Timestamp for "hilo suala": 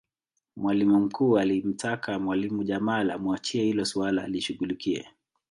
3.63-4.23